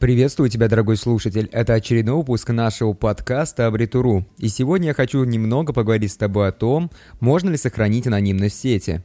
Приветствую 0.00 0.48
тебя, 0.48 0.66
дорогой 0.66 0.96
слушатель. 0.96 1.50
Это 1.52 1.74
очередной 1.74 2.16
выпуск 2.16 2.48
нашего 2.48 2.94
подкаста 2.94 3.66
Абритуру. 3.66 4.26
И 4.38 4.48
сегодня 4.48 4.88
я 4.88 4.94
хочу 4.94 5.22
немного 5.24 5.74
поговорить 5.74 6.10
с 6.10 6.16
тобой 6.16 6.48
о 6.48 6.52
том, 6.52 6.90
можно 7.20 7.50
ли 7.50 7.58
сохранить 7.58 8.06
анонимность 8.06 8.56
в 8.56 8.60
сети. 8.62 9.04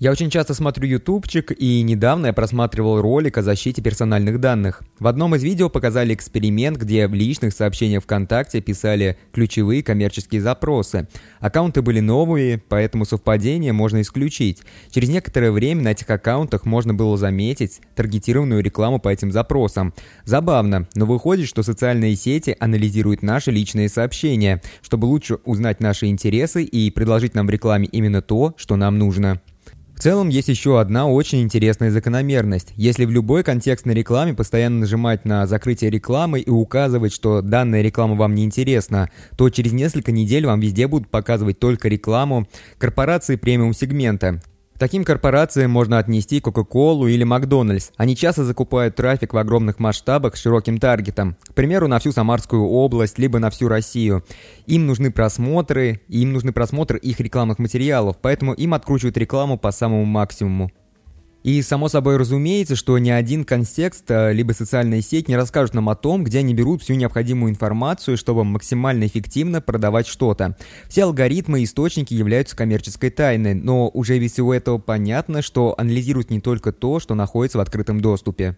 Я 0.00 0.12
очень 0.12 0.30
часто 0.30 0.54
смотрю 0.54 0.88
ютубчик, 0.88 1.52
и 1.52 1.82
недавно 1.82 2.28
я 2.28 2.32
просматривал 2.32 3.02
ролик 3.02 3.36
о 3.36 3.42
защите 3.42 3.82
персональных 3.82 4.40
данных. 4.40 4.82
В 4.98 5.06
одном 5.06 5.34
из 5.34 5.42
видео 5.42 5.68
показали 5.68 6.14
эксперимент, 6.14 6.78
где 6.78 7.06
в 7.06 7.12
личных 7.12 7.52
сообщениях 7.52 8.04
ВКонтакте 8.04 8.62
писали 8.62 9.18
ключевые 9.30 9.82
коммерческие 9.82 10.40
запросы. 10.40 11.06
Аккаунты 11.38 11.82
были 11.82 12.00
новые, 12.00 12.56
поэтому 12.56 13.04
совпадение 13.04 13.74
можно 13.74 14.00
исключить. 14.00 14.62
Через 14.90 15.10
некоторое 15.10 15.52
время 15.52 15.82
на 15.82 15.88
этих 15.88 16.08
аккаунтах 16.08 16.64
можно 16.64 16.94
было 16.94 17.18
заметить 17.18 17.82
таргетированную 17.94 18.62
рекламу 18.62 19.00
по 19.00 19.10
этим 19.10 19.30
запросам. 19.30 19.92
Забавно, 20.24 20.88
но 20.94 21.04
выходит, 21.04 21.46
что 21.46 21.62
социальные 21.62 22.16
сети 22.16 22.56
анализируют 22.58 23.22
наши 23.22 23.50
личные 23.50 23.90
сообщения, 23.90 24.62
чтобы 24.80 25.04
лучше 25.04 25.40
узнать 25.44 25.80
наши 25.80 26.06
интересы 26.06 26.64
и 26.64 26.90
предложить 26.90 27.34
нам 27.34 27.46
в 27.46 27.50
рекламе 27.50 27.86
именно 27.92 28.22
то, 28.22 28.54
что 28.56 28.76
нам 28.76 28.98
нужно. 28.98 29.42
В 30.00 30.02
целом 30.02 30.30
есть 30.30 30.48
еще 30.48 30.80
одна 30.80 31.06
очень 31.06 31.42
интересная 31.42 31.90
закономерность. 31.90 32.72
Если 32.74 33.04
в 33.04 33.10
любой 33.10 33.44
контекстной 33.44 33.94
рекламе 33.94 34.32
постоянно 34.32 34.78
нажимать 34.78 35.26
на 35.26 35.46
закрытие 35.46 35.90
рекламы 35.90 36.40
и 36.40 36.48
указывать, 36.48 37.12
что 37.12 37.42
данная 37.42 37.82
реклама 37.82 38.14
вам 38.14 38.34
не 38.34 38.46
интересна, 38.46 39.10
то 39.36 39.50
через 39.50 39.72
несколько 39.72 40.10
недель 40.10 40.46
вам 40.46 40.58
везде 40.58 40.86
будут 40.86 41.10
показывать 41.10 41.58
только 41.58 41.90
рекламу 41.90 42.48
корпорации 42.78 43.36
премиум 43.36 43.74
сегмента, 43.74 44.40
таким 44.80 45.04
корпорациям 45.04 45.70
можно 45.70 45.98
отнести 45.98 46.40
Coca-Cola 46.40 47.08
или 47.08 47.22
Макдональдс. 47.22 47.90
Они 47.96 48.16
часто 48.16 48.44
закупают 48.44 48.96
трафик 48.96 49.34
в 49.34 49.36
огромных 49.36 49.78
масштабах 49.78 50.36
с 50.36 50.40
широким 50.40 50.78
таргетом. 50.78 51.36
К 51.48 51.54
примеру, 51.54 51.86
на 51.86 51.98
всю 51.98 52.10
Самарскую 52.12 52.64
область, 52.64 53.18
либо 53.18 53.38
на 53.38 53.50
всю 53.50 53.68
Россию. 53.68 54.24
Им 54.66 54.86
нужны 54.86 55.12
просмотры, 55.12 56.00
и 56.08 56.22
им 56.22 56.32
нужны 56.32 56.52
просмотры 56.52 56.98
их 56.98 57.20
рекламных 57.20 57.58
материалов, 57.58 58.16
поэтому 58.20 58.54
им 58.54 58.72
откручивают 58.72 59.18
рекламу 59.18 59.58
по 59.58 59.70
самому 59.70 60.06
максимуму. 60.06 60.72
И 61.42 61.62
само 61.62 61.88
собой 61.88 62.18
разумеется, 62.18 62.76
что 62.76 62.98
ни 62.98 63.08
один 63.08 63.44
контекст, 63.44 64.10
э, 64.10 64.32
либо 64.32 64.52
социальная 64.52 65.00
сеть 65.00 65.28
не 65.28 65.36
расскажут 65.36 65.74
нам 65.74 65.88
о 65.88 65.96
том, 65.96 66.22
где 66.22 66.40
они 66.40 66.52
берут 66.52 66.82
всю 66.82 66.94
необходимую 66.94 67.50
информацию, 67.50 68.18
чтобы 68.18 68.44
максимально 68.44 69.06
эффективно 69.06 69.62
продавать 69.62 70.06
что-то. 70.06 70.56
Все 70.88 71.04
алгоритмы 71.04 71.60
и 71.60 71.64
источники 71.64 72.12
являются 72.12 72.56
коммерческой 72.56 73.10
тайной, 73.10 73.54
но 73.54 73.88
уже 73.88 74.18
без 74.18 74.32
всего 74.32 74.52
этого 74.52 74.76
понятно, 74.76 75.40
что 75.40 75.74
анализируют 75.78 76.30
не 76.30 76.40
только 76.40 76.72
то, 76.72 77.00
что 77.00 77.14
находится 77.14 77.56
в 77.56 77.62
открытом 77.62 78.00
доступе. 78.00 78.56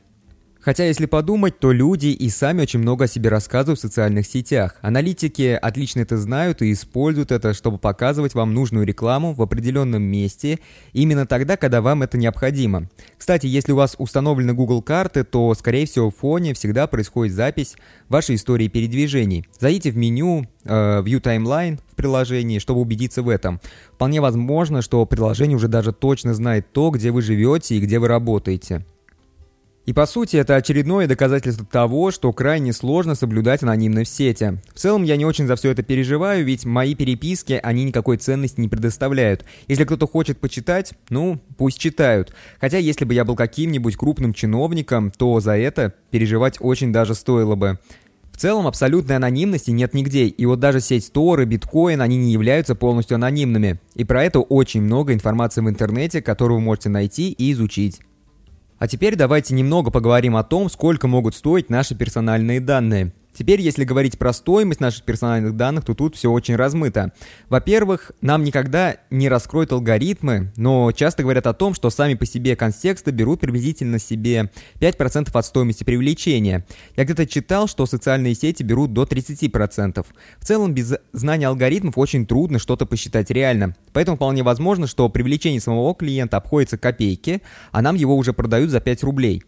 Хотя, 0.63 0.85
если 0.85 1.07
подумать, 1.07 1.59
то 1.59 1.73
люди 1.73 2.07
и 2.07 2.31
сами 2.31 2.63
очень 2.63 2.79
много 2.79 3.07
о 3.07 3.09
себе 3.09 3.31
рассказывают 3.31 3.81
в 3.81 3.83
социальных 3.83 4.27
сетях. 4.27 4.77
Аналитики 4.81 5.59
отлично 5.61 6.01
это 6.01 6.17
знают 6.17 6.63
и 6.63 6.73
используют 6.73 7.33
это, 7.33 7.53
чтобы 7.53 7.79
показывать 7.79 8.35
вам 8.35 8.55
нужную 8.55 8.87
рекламу 8.87 9.35
в 9.35 9.43
определенном 9.43 10.05
месте 10.05 10.61
именно 10.93 11.27
тогда, 11.27 11.57
когда 11.57 11.83
вам 11.83 12.05
это 12.05 12.17
необходимо. 12.17 12.89
Кстати, 13.19 13.47
если 13.47 13.73
у 13.73 13.77
вас 13.77 13.97
установлены 13.99 14.55
Google 14.55 14.83
карты, 14.83 15.25
то, 15.25 15.53
скорее 15.55 15.87
всего, 15.87 16.11
в 16.11 16.17
фоне 16.17 16.55
всегда 16.55 16.87
происходит 16.87 17.35
запись 17.35 17.75
вашей 18.09 18.37
истории 18.37 18.69
передвижений. 18.69 19.45
Зайдите 19.59 19.91
в 19.91 19.97
меню 19.97 20.47
э, 20.65 21.03
View 21.03 21.21
Timeline 21.21 21.81
в 21.91 21.97
приложении, 21.97 22.61
чтобы 22.61 22.81
убедиться 22.81 23.23
в 23.23 23.29
этом. 23.29 23.61
Вполне 23.95 24.21
возможно, 24.21 24.81
что 24.81 25.05
приложение 25.07 25.57
уже 25.57 25.67
даже 25.67 25.93
точно 25.93 26.35
знает 26.35 26.73
то, 26.73 26.91
где 26.91 27.11
вы 27.11 27.21
живете 27.21 27.75
и 27.77 27.81
где 27.81 27.99
вы 27.99 28.07
работаете. 28.07 28.85
И 29.85 29.93
по 29.93 30.07
сути 30.07 30.37
это 30.37 30.55
очередное 30.55 31.09
доказательство 31.09 31.67
того, 31.67 32.13
что 32.13 32.33
крайне 32.33 32.73
сложно 32.73 33.17
соблюдать 33.17 33.65
анонимность 33.65 34.13
в 34.13 34.15
сети. 34.15 34.59
В 34.73 34.79
целом 34.79 35.03
я 35.03 35.17
не 35.17 35.25
очень 35.25 35.49
за 35.49 35.57
все 35.57 35.71
это 35.71 35.83
переживаю, 35.83 36.45
ведь 36.45 36.65
мои 36.65 36.95
переписки, 36.95 37.59
они 37.61 37.83
никакой 37.83 38.17
ценности 38.19 38.61
не 38.61 38.69
предоставляют. 38.69 39.45
Если 39.67 39.85
кто-то 39.85 40.07
хочет 40.07 40.39
почитать, 40.39 40.93
ну, 41.11 41.41
пусть 41.59 41.79
читают. 41.79 42.33
Хотя 42.61 42.79
если 42.79 43.05
бы 43.05 43.15
я 43.15 43.25
был 43.25 43.35
каким-нибудь 43.35 43.97
крупным 43.97 44.35
чиновником, 44.35 45.11
то 45.11 45.41
за 45.41 45.57
это 45.59 45.95
переживать 46.11 46.59
очень 46.61 46.93
даже 46.93 47.17
стоило 47.17 47.57
бы. 47.57 47.81
В 48.31 48.37
целом 48.39 48.69
абсолютной 48.69 49.17
анонимности 49.17 49.73
нет 49.73 49.95
нигде, 49.95 50.27
и 50.27 50.47
вот 50.47 50.61
даже 50.61 50.81
сеть 50.81 51.11
Tor 51.13 51.43
и 51.43 51.45
биткоин, 51.45 52.01
они 52.01 52.17
не 52.17 52.33
являются 52.33 52.75
полностью 52.77 53.17
анонимными. 53.17 53.81
И 53.95 54.05
про 54.05 54.25
это 54.25 54.41
очень 54.41 54.83
много 54.83 55.13
информации 55.13 55.61
в 55.61 55.69
интернете, 55.69 56.23
которую 56.23 56.59
вы 56.59 56.65
можете 56.65 56.89
найти 56.89 57.33
и 57.33 57.53
изучить. 57.53 58.01
А 58.83 58.89
теперь 58.89 59.15
давайте 59.15 59.55
немного 59.55 59.93
поговорим 59.93 60.35
о 60.35 60.43
том, 60.43 60.69
сколько 60.69 61.07
могут 61.07 61.37
стоить 61.37 61.71
наши 61.71 61.95
персональные 61.95 62.59
данные. 62.59 63.13
Теперь, 63.37 63.61
если 63.61 63.85
говорить 63.85 64.19
про 64.19 64.33
стоимость 64.33 64.81
наших 64.81 65.05
персональных 65.05 65.57
данных, 65.57 65.85
то 65.85 65.95
тут 65.95 66.17
все 66.17 66.31
очень 66.31 66.57
размыто. 66.57 67.13
Во-первых, 67.49 68.13
нам 68.21 68.45
никогда 68.45 68.97
не 69.11 69.29
раскроют 69.29 69.73
алгоритмы, 69.73 70.53
но 70.57 70.93
часто 70.93 71.23
говорят 71.23 71.47
о 71.47 71.55
том, 71.55 71.75
что 71.75 71.91
сами 71.91 72.15
по 72.15 72.27
себе 72.27 72.57
контексты 72.57 73.11
берут 73.11 73.41
приблизительно 73.41 73.99
себе 73.99 74.51
5% 74.81 75.31
от 75.33 75.47
стоимости 75.47 75.85
привлечения. 75.85 76.67
Я 76.97 77.05
где-то 77.05 77.27
читал, 77.27 77.69
что 77.69 77.87
социальные 77.87 78.35
сети 78.35 78.63
берут 78.63 78.93
до 78.93 79.05
30%. 79.05 80.05
В 80.39 80.45
целом, 80.45 80.75
без 80.75 80.95
знания 81.13 81.49
алгоритмов 81.49 81.97
очень 81.97 82.27
трудно 82.27 82.59
что-то 82.59 82.87
посчитать 82.87 83.31
реально. 83.31 83.75
Поэтому 83.93 84.17
вполне 84.17 84.43
возможно, 84.43 84.87
что 84.87 85.09
привлечение 85.09 85.61
самого 85.61 85.95
клиента 85.95 86.37
обходится 86.37 86.77
копейки, 86.79 87.43
а 87.71 87.83
нам 87.83 87.97
его 87.97 88.17
уже 88.17 88.33
продают 88.33 88.71
за 88.71 88.81
5 88.81 89.03
рублей. 89.05 89.43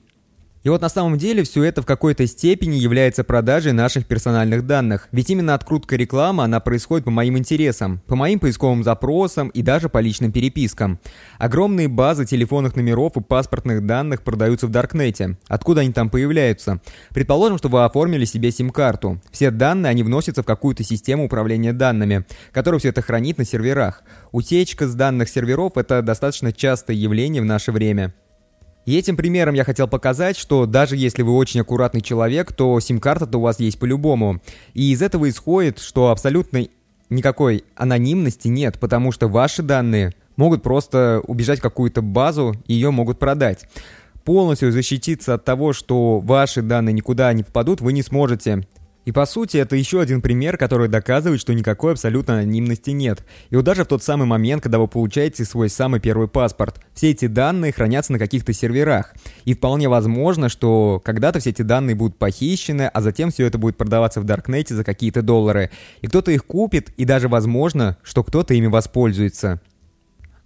И 0.65 0.71
вот 0.71 0.81
на 0.81 0.89
самом 0.89 1.19
деле 1.19 1.43
все 1.43 1.63
это 1.63 1.83
в 1.83 1.87
какой-то 1.87 2.27
степени 2.27 2.77
является 2.77 3.23
продажей 3.23 3.73
наших 3.73 4.07
персональных 4.07 4.67
данных. 4.67 5.09
Ведь 5.13 5.29
именно 5.29 5.53
открутка 5.53 5.97
рекламы, 5.97 6.43
она 6.43 6.59
происходит 6.59 7.05
по 7.05 7.11
моим 7.11 7.37
интересам, 7.37 8.01
по 8.07 8.17
моим 8.17 8.39
поисковым 8.39 8.83
запросам 8.83 9.51
и 9.51 9.61
даже 9.61 9.91
по 9.91 9.99
личным 9.99 10.33
перепискам. 10.33 10.99
Огромные 11.37 11.89
базы 11.89 12.25
телефонных 12.25 12.77
номеров 12.77 13.15
и 13.19 13.21
паспортных 13.21 13.85
данных 13.85 14.23
продаются 14.23 14.67
в 14.67 14.71
Даркнете. 14.71 15.37
Откуда 15.49 15.83
они 15.83 15.93
там 15.93 16.09
появляются? 16.09 16.81
Предположим, 17.11 17.59
что 17.59 17.69
вы 17.69 17.85
оформили 17.85 18.25
себе 18.25 18.51
сим-карту. 18.51 19.21
Все 19.31 19.51
данные, 19.51 19.91
они 19.91 20.03
вносятся 20.03 20.43
в 20.43 20.47
какую-то 20.47 20.83
систему 20.83 21.27
управления 21.27 21.75
данными, 21.75 22.25
которая 22.53 22.79
все 22.79 22.89
это 22.89 23.03
хранит 23.03 23.37
на 23.37 23.45
серверах. 23.45 24.03
Утечка 24.33 24.89
с 24.89 24.95
данных 24.95 25.29
серверов– 25.29 25.73
это 25.77 26.01
достаточно 26.01 26.55
частое 26.55 26.97
явление 26.97 27.43
в 27.43 27.45
наше 27.45 27.71
время. 27.71 28.15
И 28.87 28.97
этим 28.97 29.17
примером 29.17 29.55
я 29.55 29.65
хотел 29.65 29.89
показать, 29.89 30.37
что 30.37 30.67
даже 30.67 30.97
если 30.97 31.23
вы 31.23 31.35
очень 31.35 31.61
аккуратный 31.61 32.03
человек, 32.03 32.53
то 32.53 32.79
сим-карта-то 32.81 33.39
у 33.39 33.41
вас 33.41 33.61
есть 33.61 33.79
по-любому. 33.79 34.41
И 34.75 34.93
из 34.93 35.01
этого 35.01 35.29
исходит, 35.29 35.79
что 35.79 36.11
абсолютно 36.11 36.67
никакой 37.09 37.65
анонимности 37.77 38.49
нет, 38.49 38.79
потому 38.79 39.13
что 39.13 39.29
ваши 39.29 39.63
данные 39.63 40.13
могут 40.37 40.63
просто 40.63 41.23
убежать 41.27 41.61
в 41.61 41.63
какую-то 41.63 42.03
базу 42.03 42.55
и 42.67 42.75
ее 42.75 42.91
могут 42.91 43.19
продать. 43.19 43.67
Полностью 44.25 44.73
защититься 44.73 45.35
от 45.35 45.45
того, 45.45 45.73
что 45.73 46.21
ваши 46.21 46.63
данные 46.63 46.93
никуда 46.93 47.33
не 47.33 47.43
попадут, 47.43 47.81
вы 47.81 47.93
не 47.93 48.03
сможете. 48.03 48.67
И 49.05 49.13
по 49.13 49.27
сути, 49.27 49.59
это 49.59 49.77
еще 49.77 50.01
один 50.01 50.23
пример, 50.23 50.57
который 50.57 50.89
доказывает, 50.89 51.41
что 51.41 51.55
никакой 51.55 51.93
абсолютно 51.93 52.35
анонимности 52.35 52.91
нет. 52.91 53.25
И 53.51 53.57
вот 53.57 53.65
даже 53.65 53.85
в 53.85 53.89
тот 53.89 54.03
самый 54.03 54.27
момент, 54.27 54.63
когда 54.63 54.79
вы 54.79 54.89
получаете 54.89 55.45
свой 55.45 55.69
самый 55.69 56.01
первый 56.01 56.29
паспорт, 56.29 56.81
все 56.95 57.11
эти 57.11 57.27
данные 57.27 57.73
хранятся 57.73 58.13
на 58.13 58.19
каких-то 58.19 58.53
серверах. 58.53 59.15
И 59.45 59.55
вполне 59.55 59.89
возможно, 59.89 60.49
что 60.49 61.03
когда-то 61.05 61.41
все 61.41 61.51
эти 61.51 61.63
данные 61.63 61.95
будут 61.95 62.17
похищены, 62.19 62.89
а 62.93 63.01
затем 63.01 63.31
все 63.31 63.47
это 63.47 63.59
будет 63.59 63.77
продаваться 63.77 64.21
в 64.21 64.25
Даркнете 64.25 64.75
за 64.75 64.85
какие-то 64.85 65.23
доллары. 65.23 65.71
И 66.01 66.07
кто-то 66.07 66.31
их 66.31 66.45
купит, 66.47 66.91
и 66.97 67.05
даже 67.05 67.29
возможно, 67.29 67.99
что 68.03 68.25
кто-то 68.25 68.55
ими 68.55 68.67
воспользуется. 68.67 69.61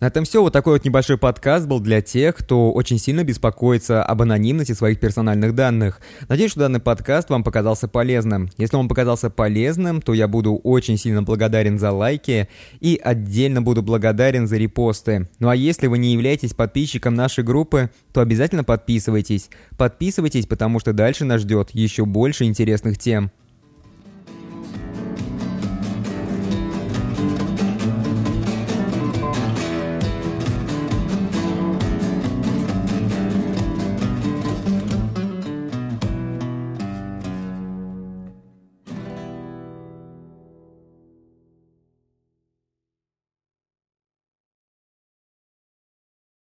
На 0.01 0.07
этом 0.07 0.25
все. 0.25 0.43
Вот 0.43 0.53
такой 0.53 0.75
вот 0.75 0.85
небольшой 0.85 1.19
подкаст 1.19 1.67
был 1.67 1.81
для 1.81 2.01
тех, 2.01 2.37
кто 2.37 2.71
очень 2.71 3.01
сильно 3.01 3.25
беспокоится 3.25 4.05
об 4.05 4.23
анонимности 4.23 4.71
своих 4.71 5.01
персональных 5.01 5.57
данных. 5.57 6.01
Надеюсь, 6.29 6.53
что 6.53 6.61
данный 6.61 6.79
подкаст 6.79 7.31
вам 7.31 7.43
показался 7.43 7.89
полезным. 7.89 8.49
Если 8.59 8.77
он 8.77 8.87
показался 8.87 9.29
полезным, 9.29 10.01
то 10.01 10.15
я 10.15 10.29
буду 10.29 10.55
очень 10.55 10.99
сильно 10.99 11.25
благодарен 11.25 11.81
за 11.81 11.91
лайки 11.91 12.49
и 12.79 13.01
отдельно 13.03 13.61
буду 13.61 13.83
благодарен 13.83 14.47
за 14.47 14.57
репосты. 14.57 15.29
Ну 15.41 15.49
а 15.49 15.57
если 15.57 15.89
вы 15.89 15.99
не 15.99 16.13
являетесь 16.13 16.55
подписчиком 16.55 17.17
нашей 17.17 17.43
группы, 17.43 17.91
то 18.13 18.21
обязательно 18.21 18.63
подписывайтесь. 18.63 19.51
Подписывайтесь, 19.77 20.47
потому 20.47 20.79
что 20.79 20.93
дальше 20.93 21.25
нас 21.25 21.41
ждет 21.41 21.71
еще 21.73 22.05
больше 22.05 22.45
интересных 22.45 22.99
тем. 22.99 23.33